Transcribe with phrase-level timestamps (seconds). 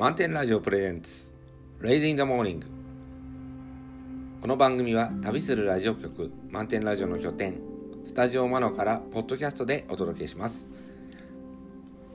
[0.00, 1.34] 満点ラジオプレゼンツ
[1.78, 2.62] Raising the Morning
[4.40, 7.60] この番組は旅するラジオ局満点ラジオの拠点
[8.06, 10.66] スタジオマノからポッドキャストでお届けします。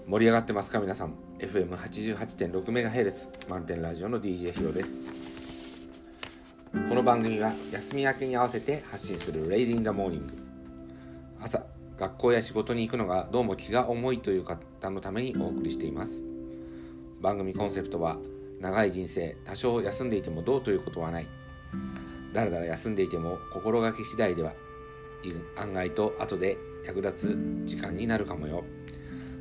[0.08, 5.04] 盛り上がってますか皆さん？FM88.6MHz 満点ラジオの DJ ヒロです。
[6.90, 10.28] この番組は休み明けに合わせて発信する Raising the Morning
[11.40, 11.64] 朝
[12.00, 16.35] 学校や仕事に行くのがどうも気が重いという方のためにお送りしています。
[17.26, 18.20] 番組コンセプトは
[18.60, 21.28] 長い人生多少休んでいてもどうということはない。
[22.32, 24.54] だらだら休んでいても心がけ次第では
[25.56, 28.64] 案外と後で役立つ時間になるかもよ。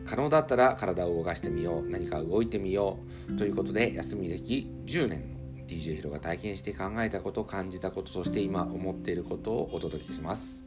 [0.06, 1.90] 可能だったら体を動かしてみよう。
[1.90, 3.36] 何か動いてみよう。
[3.36, 10.64] ということで休み歴10年の DJ ヒロが体験して考えたこと感じたことそして今思っていることをお届けします。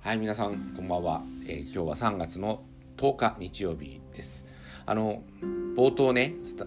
[0.00, 2.64] はい皆さんこんばんは、えー、今日は3月の
[2.98, 4.55] 10日日曜日です。
[4.88, 5.24] あの
[5.76, 6.64] 冒頭ねスタ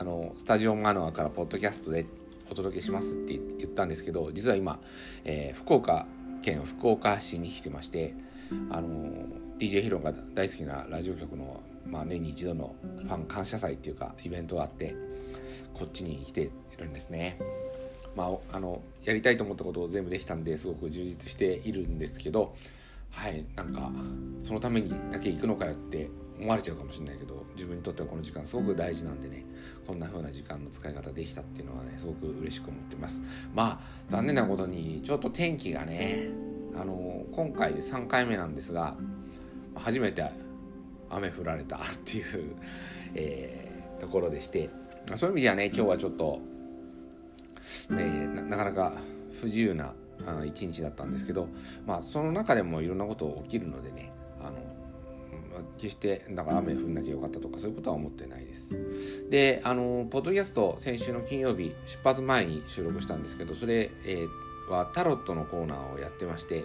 [0.00, 2.06] あのスタジオマノアからポッドキャストで
[2.50, 4.80] お届けしますって言ったんですけど実は今、
[5.24, 6.06] えー、福岡
[6.40, 8.14] 県福岡市に来てまして
[8.70, 8.88] あの
[9.58, 14.96] DJ ヒロが大好きなラジオ局の、まあ、年に一度のファン感謝祭っていうかイベントがあって
[15.74, 17.38] こっちに来てるんですね。
[18.16, 22.56] まあ、あのやりたいと思ったことを全部できたんですごく充実しているんですけど
[23.10, 23.92] はいなんか
[24.40, 26.08] そのためにだけ行くのかよって
[26.38, 29.44] 思われちゃうかもしれないけど自分にとってはこの時間すごく大事なんでね
[29.86, 33.20] こんな風な時間の使い方できたっていうのはねすごく嬉しく思ってます。
[33.54, 36.28] まあ残念なことにちょっと天気がね
[36.76, 38.96] あの今回で3回目なんですが
[39.74, 40.30] 初めて
[41.10, 42.56] 雨降られたっていう、
[43.14, 44.70] えー、ところでして
[45.14, 46.40] そういう意味ではね今日はちょっと
[47.90, 48.92] ねなかなか
[49.32, 49.94] 不自由な
[50.44, 51.48] 一日だったんですけど、
[51.86, 54.12] まあ、その中でもいろんなこと起きるのでね
[55.78, 58.78] 決してなんか雨降んなきゃよかったとかそういうことは思ってないです。
[59.30, 66.64] であのポッドキャスト先週の金曜日出発前に収録したんですけどそれ、えー、はタロットのコーナーをやってまして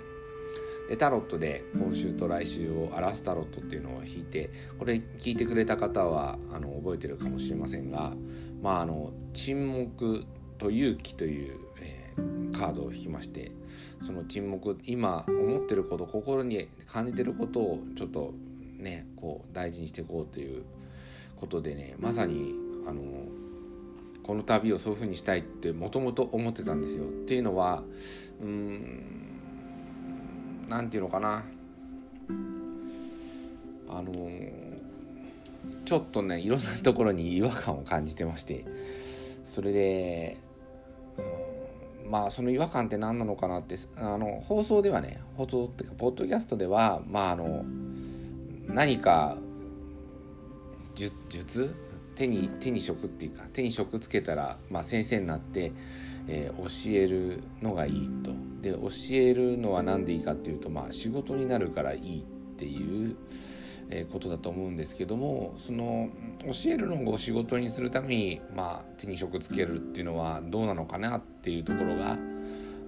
[0.90, 8.14] でタロットで今週と来週を「アラスタロット」っていうのを引いてこれ聞いてくれた方はあの覚えてるかもしれませんが
[8.62, 10.26] まああの沈黙
[10.58, 13.52] と勇気という、えー、カードを引きまして
[14.06, 18.34] その沈黙今思ってること心に感じてることをちょっと
[18.84, 20.64] ねこう大事にしていこうという
[21.38, 22.54] ことでねまさに
[22.88, 23.02] あの
[24.24, 27.04] この旅をそういう風にしたいってもともと思ってたんですよ。
[27.04, 27.84] っていうのは
[28.42, 29.04] うーん
[30.70, 31.44] 何て言うのかな
[33.90, 34.14] あの
[35.86, 38.66] ちょっとねいろんなところに 違和感を感じてまして
[39.44, 40.38] それで
[42.10, 47.66] まあその違和感って何なのかなってあの放送ではね放送っていうかポッドキャストではまああの
[48.68, 49.38] 何か
[50.96, 51.76] 術
[52.16, 55.72] 手に手に職っていうか手に職つけたら、まあ、先生になって、
[56.28, 58.32] えー、教えるのがいいと。
[58.62, 62.24] で教えるのは何でいいかっていうと、まあ、仕事になるからいいっ
[62.56, 63.18] ていう、
[63.90, 66.10] えー、ことだと思うんですけどもその
[66.46, 72.18] 教えるのを仕事にするために、まあ、手に職つけるっていうのはどうなのかなっていうところが、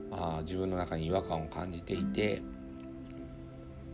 [0.10, 2.42] まあ、自分の中に違和感を感じていて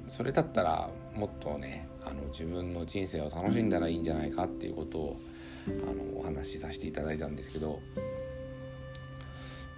[0.07, 5.19] それだったらもっとねあの自分の人生を楽しんだらいいんじゃないかっていうことを
[5.67, 7.79] あのお話しさせていただいたんですけど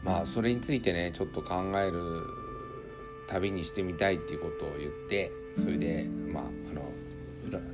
[0.04, 2.24] まあそれについてねちょっと考える
[3.28, 6.92] 旅にしてみたいっていうことを言ってそれでまああの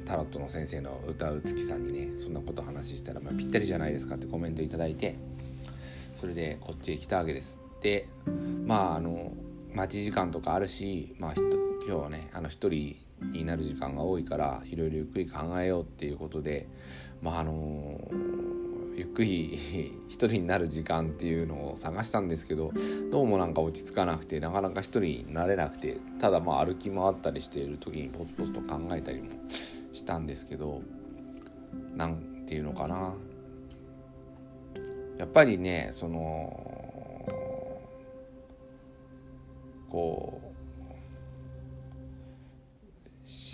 [0.05, 5.17] タロットの先生の歌う月さんにねそんなこと話したら、まあ、ぴったりじゃないですかってコメント頂いて
[6.15, 7.61] それでこっちへ来たわけです。
[7.81, 8.07] で
[8.65, 9.31] まああの
[9.73, 11.33] 待ち時間とかあるし、まあ、
[11.89, 16.67] 今日はねあの一人になる時間が多いからいろいろゆっくり考えようっていうことで
[17.19, 17.99] まああの
[18.95, 19.57] ゆっくり
[20.07, 22.71] 一人になる時間っていうのを探したんですけど
[23.09, 29.29] どうもなんか落ち着かなくてなかなか一人になれなくてただまあ歩き回ったりしている時にポツポツと考えたりも
[29.91, 30.83] したんですけど
[31.95, 33.15] 何て言うのかな。
[35.17, 36.53] やっぱりねその
[39.89, 40.48] こう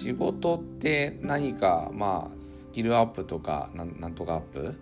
[0.06, 4.78] 仕事って何かまあスキルアップとかなんとかアップ？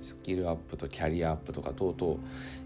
[0.00, 2.18] スキルアップとキャリアアップとか等々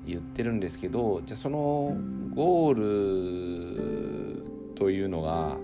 [0.06, 1.96] 言ってるんですけどじゃあその
[2.36, 4.44] ゴール
[4.76, 5.56] というのが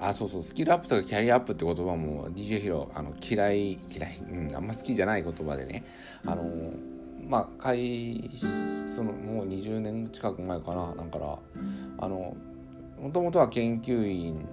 [0.00, 5.84] あそうそうスキルアップとかキャリアアップって言葉も DJ ヒロあの嫌い嫌い、うん、あんま好きじゃない言葉でね。
[6.24, 6.44] あの
[7.28, 10.94] まあ会そのもう20年近く前かな。
[10.94, 11.38] なんから
[11.98, 12.34] あの
[13.00, 14.48] もともとは研究員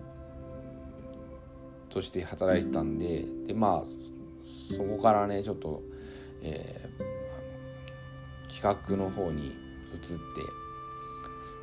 [1.89, 5.81] として働いてたんででまあそこからねちょっと、
[6.41, 9.55] えー、企画の方に移って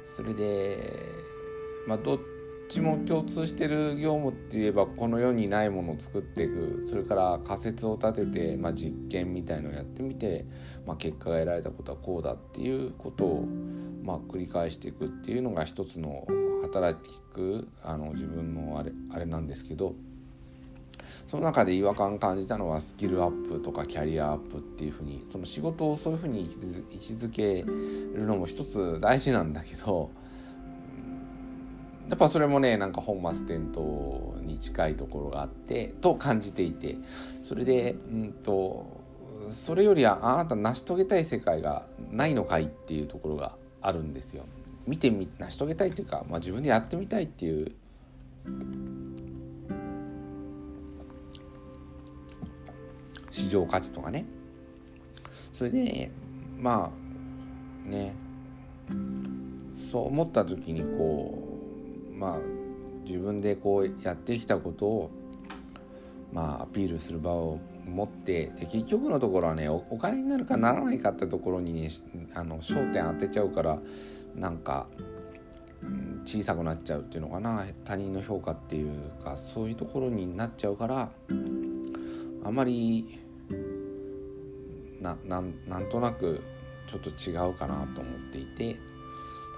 [0.04, 0.92] それで
[1.86, 2.18] まあどっ
[2.68, 10.44] ちも共通してる業務って言えばこの世にないものを作っていくそれから仮説を立てて、まあ、実験みたいのをやってみて、
[10.86, 13.46] まあ、結果が得られたことはこうだっていうことを、
[14.04, 16.26] まあ、繰り返していくっていうのが一つの
[16.68, 16.98] 働
[17.32, 19.94] くあの自分のあれあれなんですけど
[21.26, 30.10] その中で違和感感じたのはスキルアップとかキャリアアップっていうふうにその仕事をそういうふうに位置づけるのも一つ大事なんだけど
[32.08, 33.82] やっぱそれもねなんか本末転倒
[34.42, 36.96] に近いところがあってと感じていて
[37.42, 39.02] それでうんと
[39.50, 44.44] それよりはあなた成し遂げたい世界がないのかいっていうところがあるんですよ。
[44.88, 47.72] 見てみ成し遂げたいっていうか、まあ、自分でやってみたいっていう。
[53.30, 54.24] 市場価値とかね。
[55.52, 56.10] それで
[56.58, 56.90] ま
[57.86, 58.14] あね。
[59.92, 61.46] そう思った時にこ
[62.10, 62.38] うまあ
[63.04, 65.10] 自分でこうやってきたことを
[66.32, 71.90] まあアピールする場を持ってで結局のところはねお金になるかならないかってところに、ね、
[72.34, 73.78] あの焦点当てちゃうから
[74.38, 74.88] なんか、
[75.82, 77.66] うん、小さくなっちゃうっていうのかな。
[77.84, 81.10] 他人の評価っていうかそういうところになっちゃうから
[82.44, 83.18] あまり
[85.00, 86.42] ななんとなく
[86.86, 88.76] ちょっと違うかなと思っていて。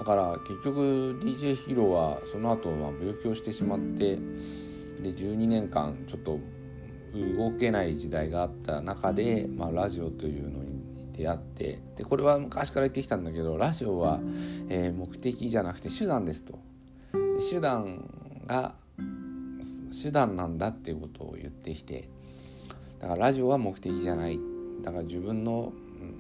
[0.00, 6.40] だから結局 DJ ヒーローはその後は病気をしてしまってで12年間ちょっと
[7.12, 10.79] 動けない時代があった中で、まあ、ラジオというのに
[11.20, 14.20] 出会ってでこれは昔から言ってきたんだけどラジオは、
[14.70, 16.58] えー、目的じゃなくて手段ですと。
[17.50, 18.74] 手段が
[20.02, 22.08] 手段なんだっていうことを言ってきて
[23.00, 24.38] だからラジオは目的じゃない。
[24.82, 25.72] だから自分の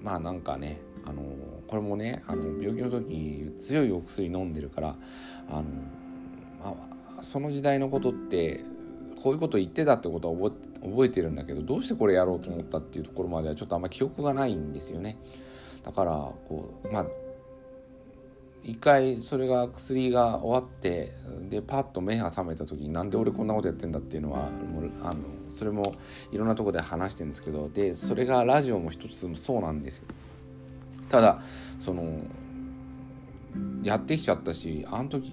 [0.02, 1.22] まあなんかねあの
[1.66, 4.96] これもねあの病気の時強いお薬飲んでるから
[5.48, 5.62] あの、
[6.62, 6.76] ま
[7.18, 8.64] あ、その時代のことって
[9.22, 10.50] こういうこと言ってたってことは
[10.82, 15.18] 覚えてるんだけどどうしてこれやろうと思ったっていうところまではちょっとあんま記憶がないんですよね。
[15.84, 16.12] だから
[16.48, 17.06] こうまあ
[18.62, 21.12] 一回それが薬が終わって
[21.48, 25.16] でパッと目が覚めた時になんで俺こんなことやってんだっていうのはもうあの
[25.50, 25.94] それも
[26.30, 30.04] いろんなとこで話してるんですけどでそれがラジオも一つそうなんですよ。
[31.08, 31.42] ただ
[31.80, 32.20] その
[33.82, 35.32] やってきちゃったしあの時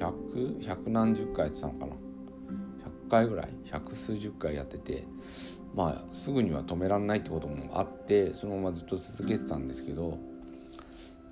[0.00, 2.05] 100百何十回やってたのかな
[3.06, 5.04] 100回ぐらい百数十回やってて
[5.74, 10.18] まあすぐには止められないってこともあってそのままずっと続けてたんですけど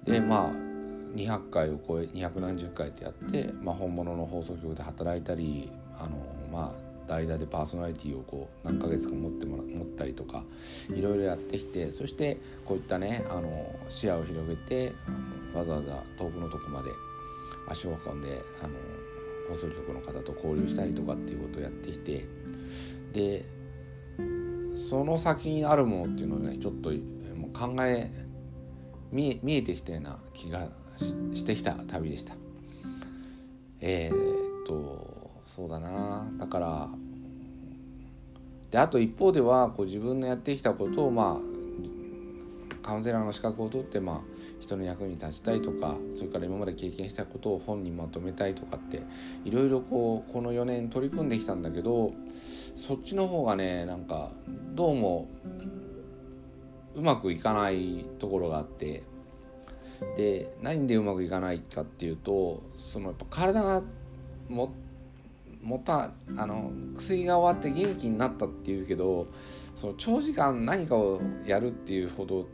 [0.05, 0.75] でまあ
[1.17, 6.19] 200回を超え200何十回ってやって、まあ、本物の放送局で働いたりあの
[6.53, 10.43] まあ代打でパーソナリティをこう何ヶ月か持ってもら持ったりとか
[10.89, 14.93] いろいろやってきてそしてこういったねあの視野を広げて
[15.55, 16.91] わざわざ遠くのとこまで
[17.69, 18.71] 足を運んであの
[19.49, 22.27] 放送局の方と交流したりとかっていうことをやってきて
[23.13, 23.45] で
[24.77, 26.91] その先にあるものっていうのをねちょっと
[27.37, 28.11] もう考え
[29.13, 30.69] 見え見えてきたような気が
[30.99, 32.35] してきた旅でした。
[33.81, 36.89] えー、っとそうだなだから
[38.71, 44.34] であと一方ではこう自分のやってきたことをまあカウンセラーの資格を取ってまあ
[44.65, 49.03] 人の役に立ちたいとかそれから今まで経験したことを本にまとめたいとかって
[49.45, 52.13] いろいろこうこの4年取り組んできたんだけど
[52.75, 54.33] そっちの方がねなんか
[54.75, 55.29] どうも
[56.95, 59.03] うまくいかないところがあって
[60.17, 63.83] で何でうまくいかないかっていうとそのやっぱ体が
[64.49, 64.73] も
[65.63, 69.29] もたあの薬が終わって元気になったっていうけど
[69.75, 72.47] その長時間何かをやるっていうほど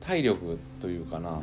[0.00, 1.40] 体力というかな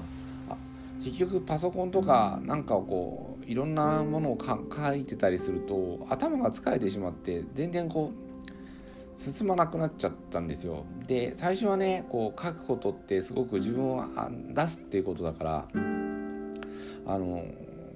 [1.04, 10.86] 結局パソコンとかなんかをこういろんなものを書いてたりすると頭が疲れてしまって全然こう進まなくなっちゃったんですよ。
[11.08, 14.04] で最初はねこう書くことってすごく自分を
[14.54, 15.68] 出すっていうことだから
[17.06, 17.46] あの、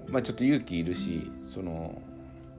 [0.09, 2.01] まあ、ちょっと勇気いるしその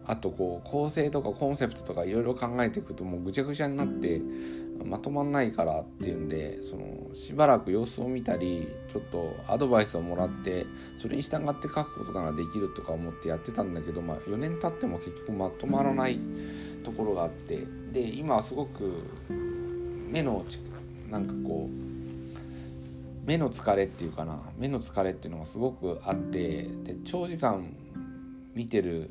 [0.04, 4.21] あとこう構成とかコンセプトとかいろいろ考えていくともうぐちゃぐちゃになって
[4.85, 16.19] まとまんないからっていうんでそのしばらく様子を見たりちょっとアドバイスをもらってそれに従って書くことならできるとか思ってやってたんだけど、まあ、4年経っても結局まとまらない
[16.85, 19.05] ところがあってで今はすごく
[20.11, 20.45] 目の
[21.11, 27.75] なんかこう目の疲れっていうかな目の疲れっていうのがすごくあってで長時間
[28.55, 29.11] 見てる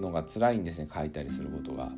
[0.00, 1.92] のが辛いんですね書いたりすることが。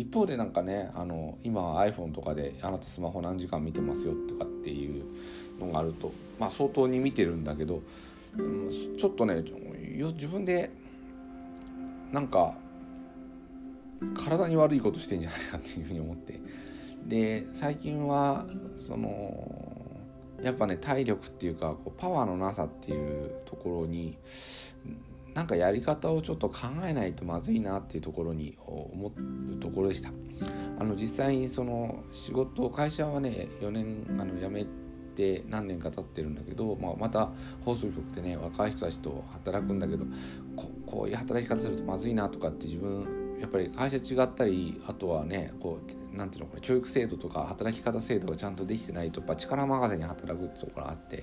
[0.00, 5.04] 一方でなんかねあの今 iPhone とかで「あなたスマホ何時間見てますよ」とかっていう
[5.60, 7.82] のがあると、まあ、相当に見てるんだけど、
[8.38, 9.44] うん、ちょっとね
[10.14, 10.70] 自分で
[12.12, 12.56] なんか
[14.14, 16.40] 体に悪いことしてんじゃないかっていうふうに思って。
[17.06, 18.46] で最近は
[18.78, 19.70] その
[20.42, 24.16] やっぱね体力っていうかこうパワーのなさっていうところに
[25.34, 30.10] なんかやり方をちょっと考えないとまずいなっていうところに思うところでした。
[30.78, 34.66] あの実際にその仕事会社はね4年あの辞め
[35.14, 37.30] て何年か経ってるんだけど、まあ、また
[37.64, 40.06] 放送局でね若い人たちと働くんだけど
[40.56, 45.78] ここういう働き方するとまずいなとかって自分やっぱり会社違ったりあとはねこ
[46.12, 51.22] うなんていうのこれ教育制度とか働き方制度がちゃんとできてないとやっぱ力任せに働くってところがあって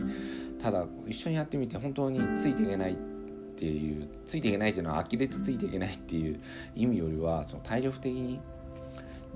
[0.62, 3.17] ただ一緒にやってみて本当についていけないって
[3.58, 6.40] ていうついていけないっていうのは呆れてついていけないっていう
[6.76, 8.40] 意味よりはその体力的に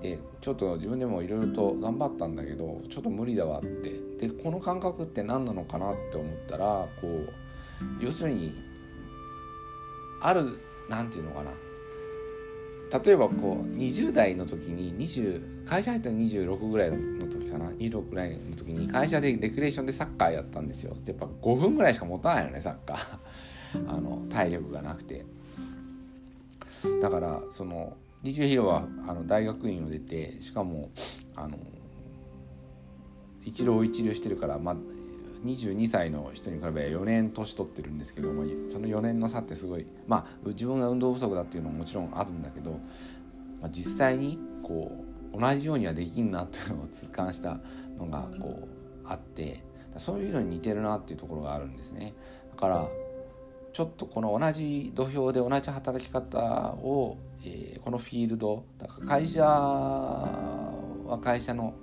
[0.01, 7.29] でちょっと自分でもいろいろと頑張ったんだけどちょっと無理だわってでこの感覚って何なのかなって思ったらこう
[7.99, 8.53] 要するに
[10.21, 10.59] ある
[10.89, 11.51] 何て言うのかな。
[13.03, 17.69] 例えばこう20代の時に20会社入ったの26ぐらいの時かな。
[17.71, 20.93] 26ぐらいの時に会社でレクレーションでサッカーやったんですよ。
[21.05, 23.17] やっぱ5分ぐらいしか持たないよねサッカー。
[23.87, 25.25] あの体力がなくて
[27.01, 30.89] だからその DJ ヒロはあの大学院を出てしかも
[31.35, 31.57] あの
[33.43, 34.75] 一浪一流してるから、まあ、
[35.45, 42.71] 22歳の人に比べ4年年取ってるんですけどもその4年の差ってすごいまあ自分が運動不足だっていうのももちろんあるんだけど、
[43.59, 47.59] まあ、実際にこう同じようにはできんなっていうのを痛感した
[47.97, 48.67] のがこ
[49.03, 49.63] うあって
[49.97, 52.13] そういうのに似てるなっていうところがあるんですね。
[52.51, 52.87] だから
[53.73, 56.39] ちょっとこの同じ土俵で同じ働き方
[56.81, 61.73] を、えー、このフィールドだから会社は会社の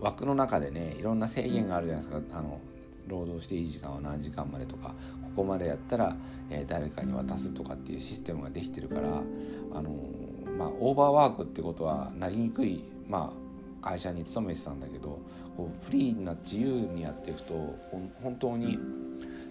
[0.00, 2.38] 枠の中でねいろんな制限があるじゃないですか。
[2.38, 2.60] あの
[3.08, 4.94] 労働していい時間は何時間までとかこ
[5.36, 6.14] こまでやったら、
[6.50, 13.47] えー、誰かに渡すとかっていうシステムができてるからあのー、まあオーバーワークってことはなりにくいまあ
[13.80, 15.20] 会社に勤めてたんだけど
[15.56, 17.76] こうフリーな自由にやっていくと
[18.22, 18.78] 本当に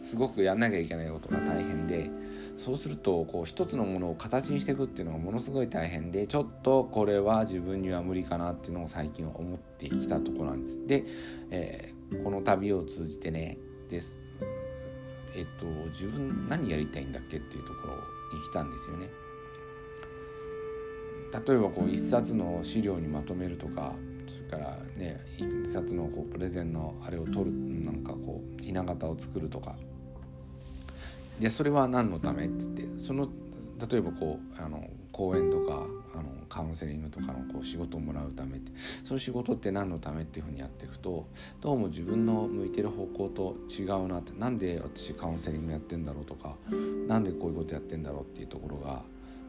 [0.03, 2.09] すごくやんなきゃいけないことが大変で
[2.55, 10.87] そうするとこう一つのものを形にしていくっていうのがものすごい大変でちょっとこれは自分には無理かなっていうのを最近思ってきたところなんです。
[10.87, 11.03] で、
[11.51, 13.57] えー、この旅を通じてね
[13.89, 14.15] です
[15.35, 17.95] えっと自分何やりたいんだっけっていうところ
[18.37, 19.09] に来たんですよね。
[21.45, 23.95] 例えばこう一冊の資料にまとめるとか
[24.27, 29.75] それからね一冊のこうプレゼンのあれを取るなんかこうひな形を作るとか。
[31.39, 33.29] でそれは何のためって言ってその
[33.91, 38.71] 例えばこうあの講演とかあのカウンセリングとかのこう仕事をもらうためって
[39.03, 41.27] その仕事って何のためっていうふうにやっていくと
[41.61, 46.55] どうも自分の向いてる方向と違うなってなんで私カウンセリングやってんだろうとか
[47.07, 49.03] 何でこういうことやってんだろうっていうところが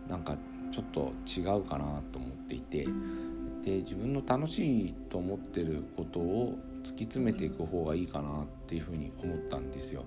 [0.09, 0.37] なんか
[0.73, 2.87] ちょっと違うかなと思っていて
[3.69, 10.05] で自分の楽しいと思ってることを突き詰めていく方がいいかなっていうふうに思ったんですよ。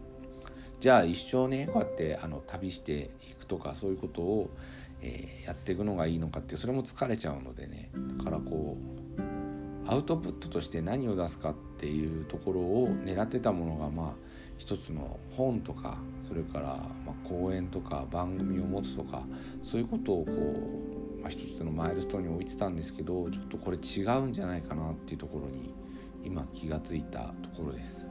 [0.79, 4.49] じゃあ一生ねこうやってあの旅していくとかそういうことを、
[5.01, 14.13] えー、やっていくのがいいのかってそれも疲れちゃうのでねだからこうアウトプットとして何を出すかっていうところを狙ってたものがまあ
[14.57, 19.21] 一つの本とかそれからま講演とか番組を持つとか
[19.61, 25.73] そういうことをこう、まあ、一つのマイルストーンに置いてたんですけどちょっとこれ違うんじゃないかなっていうところに
[26.23, 28.09] 今気がついたところです。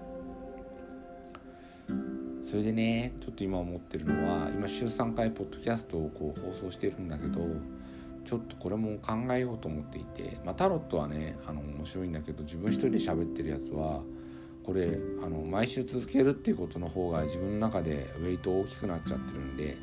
[2.43, 7.41] それでねちょっと今思ってるのは今週3回ポッドキャストをこう放送してるんだけど
[8.25, 14.03] ちょっとこれも考えようと思っていて、まあ、タロットはねあの面白いんだけど自分一人で喋ってるやつは
[14.65, 19.77] これあの毎週続けるっていうことの方が自分の中でウェイト大きくなっちゃってるんで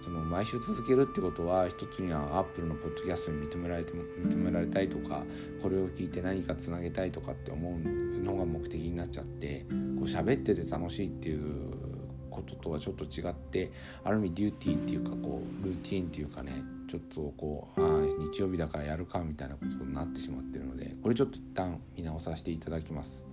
[0.00, 5.24] その毎週続けるってことは一つにはアップルのポッドキャストに認められて認められたいとか
[5.62, 11.88] これを聞いて何かつなげたいとかって思うのが目的になっちゃってこう喋ってて楽しいっていう
[12.30, 13.72] こととはちょっと違って
[14.04, 18.00] ある意味デューティーっていうかこうルーティーンっていうかねちょっとこうああ
[18.32, 23.26] 日曜日だからやるかみたいなことになってしまってるのでこれちょっと一旦見直させていただきます。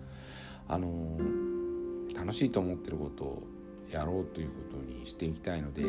[0.67, 3.43] あのー、楽しいと思ってることを
[3.91, 5.84] やろうということにしていきたいので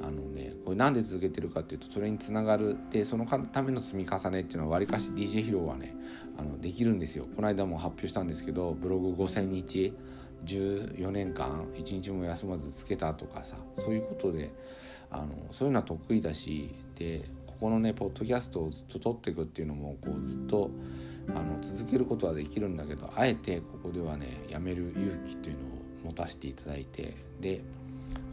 [0.00, 5.96] あのねこれなんで続けてるかっていうとそれにつながるでそのための積み重ねっていうのはわりかし DJ ヒロはね
[6.38, 7.26] あのできるんですよ。
[7.34, 9.92] この間も発表したんですけどブログ5000日
[10.44, 14.52] 14年間一日も休まずつけたとかさそういうことで
[15.10, 20.70] あのそういうのは得意だしでここのねポッドキャストをずっと撮っていくっていうのもこうずっと
[21.30, 27.62] あの続けることはできるんだけどあえてここではねやめる勇気というのを持たせていただいてで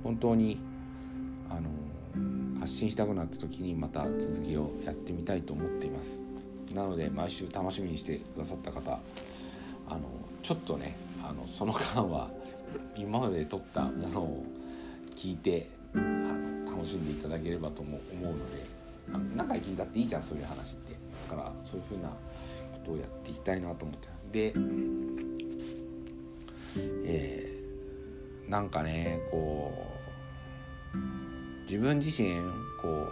[0.03, 0.59] 本当に
[1.49, 1.69] あの
[2.59, 6.21] 発信したくなった時にまた続きをやってみたいと思っています。
[6.73, 8.99] なので毎週楽しみにしてくださった方
[9.87, 10.01] あの
[10.43, 12.29] ちょっとねあのその間は
[12.95, 14.45] 今まで撮ったものを
[15.15, 18.65] 聞いてあの楽しんでいただければと思うので
[19.35, 20.95] 何回聞いたっていいじゃんそういう話って。
[21.29, 22.15] だからそういうふうなこ
[22.85, 24.07] とをやっていきたいなと思って。
[24.31, 24.53] で
[27.05, 29.71] えー、なんかねこ
[30.93, 30.97] う
[31.65, 32.39] 自分自身
[32.81, 33.09] こ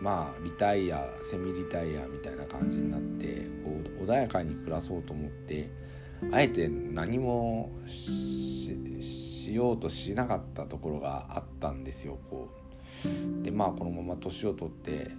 [0.00, 5.70] うまあリタイアセミリタイアみたいな感じになってこう穏やかに暮らそうと思って
[6.30, 12.18] あえて何もしようとしなかったところがあったんですよ。
[12.30, 15.10] こうでまあこのまま年を取って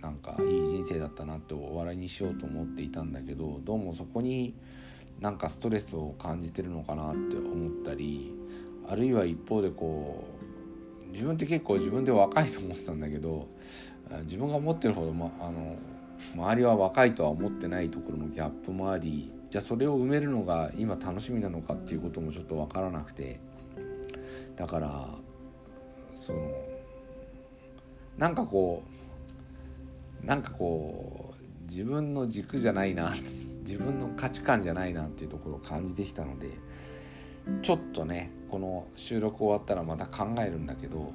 [0.00, 4.54] なんかいい人生だったなってお笑いにしようと思っていたんだけどどうもそこに
[5.20, 8.32] なんかストレスを感じてるのかなって思ったり
[8.88, 10.35] あるいは一方でこう
[11.16, 13.48] 自分って結構自分で若いと思ってたんだけど
[14.24, 15.78] 自分が思ってるほど、ま、あの
[16.34, 23.40] 周りは若いとは思ってないところのギャップもありじゃあそれを埋めるのが今楽しみなのかっていうこともちょっと分からなくて
[24.56, 25.08] だから
[26.14, 26.38] その
[28.18, 28.82] なんかこ
[30.22, 33.14] うなんかこう自分の軸じゃないな
[33.64, 36.50] 自分の価値観じゃないなっていうところを感じてきたので
[37.62, 41.12] ちょっとねこの収録終わったらまた考えるんだけど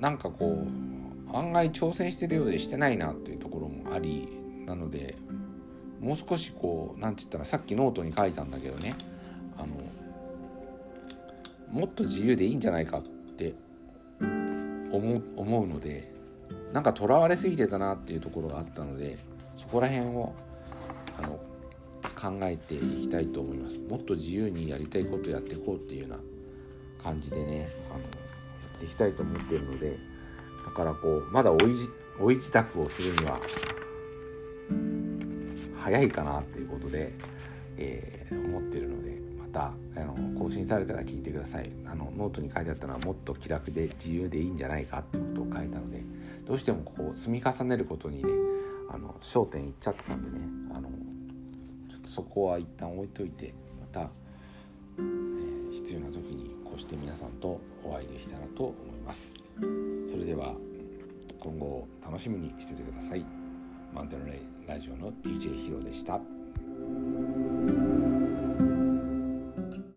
[0.00, 4.28] なんかこう案外挑戦してるようでしてないなっていうところもあり
[4.66, 5.16] なので
[6.00, 8.94] もう少しこう何て言ったらさっきノートに書いたんだけどね
[9.56, 9.74] あの
[11.70, 13.54] もっと自由でいいんじゃないかって
[14.20, 16.12] 思うので
[16.72, 19.18] なんかとらわれすぎてたなっていうところがあったので
[19.56, 20.34] そこら辺を
[21.18, 21.38] あの
[22.18, 23.78] 考えていきたいと思います。
[23.78, 26.18] もっと自由にやりたいことやっていこうっていうような
[27.02, 28.06] 感じでねあのや
[28.76, 29.96] っていきたいと思っているので
[30.66, 31.74] だからこうまだ追い
[32.20, 33.40] 追い自宅をするには
[35.80, 37.12] 早いかなっていうことで、
[37.76, 41.70] えー、思ってるのでまたあの更新されたら聞いてください。
[41.86, 46.02] あのノートに書いてあったのはもっと気楽で自由でいいんじゃないかってことを書いたので
[46.46, 48.28] どうしてもこう積み重ねることにね
[48.90, 50.88] あの焦点いっちゃってたんでねあの
[52.14, 54.10] そこは一旦置いといてまた、
[54.98, 59.34] えー、必要な時にこうして皆さんとお会いできたらと思います
[60.10, 60.54] それでは
[61.40, 63.24] 今後楽しみにしててください
[63.92, 66.37] マンデラレイラジオの DJ ヒロでした。